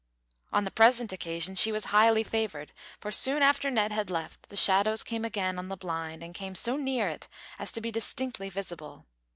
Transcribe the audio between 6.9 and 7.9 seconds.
it as to